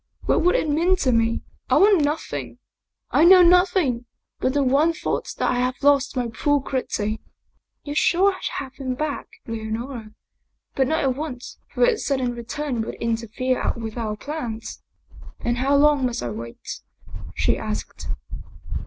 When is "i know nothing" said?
3.11-4.05